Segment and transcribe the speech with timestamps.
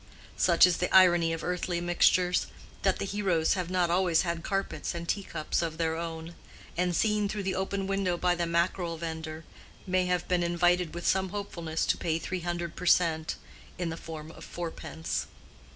[0.35, 2.47] Such is the irony of earthly mixtures,
[2.81, 6.33] that the heroes have not always had carpets and teacups of their own;
[6.75, 9.45] and, seen through the open window by the mackerel vender,
[9.85, 13.35] may have been invited with some hopefulness to pay three hundred per cent,
[13.77, 15.27] in the form of fourpence.